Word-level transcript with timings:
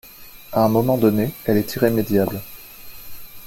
À 0.51 0.63
un 0.63 0.67
moment 0.67 0.97
donné, 0.97 1.31
elle 1.45 1.57
est 1.57 1.75
irrémédiable. 1.75 2.41